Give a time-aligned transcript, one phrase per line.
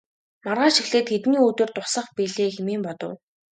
[0.45, 3.13] Маргааш эхлээд хэдний өдөр дуусах билээ хэмээн бодов.